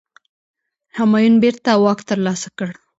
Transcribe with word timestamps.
همایون 0.97 1.35
بیرته 1.43 1.71
واک 1.83 1.99
ترلاسه 2.09 2.49
کړ. 2.57 2.69